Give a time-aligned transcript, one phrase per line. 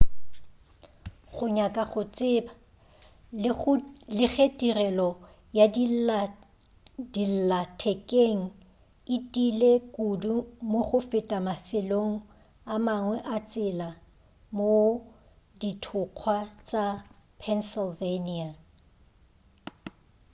[1.35, 2.53] go nyaka go tseba
[4.17, 5.09] le ge tirelo
[5.57, 5.65] ya
[7.13, 8.41] dillathekeng
[9.15, 10.35] e tiile kudu
[10.69, 12.15] mo go feta mafelong
[12.73, 13.89] a mangwe a tsela
[14.57, 14.91] mohl
[15.59, 16.37] dithokgwa
[16.67, 16.85] tša
[17.41, 18.49] pennsylvania